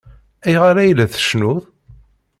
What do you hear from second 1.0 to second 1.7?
tcennuḍ?